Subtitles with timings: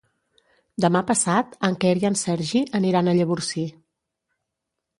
[0.85, 3.69] Demà passat en Quer i en Sergi aniran a Llavorsí.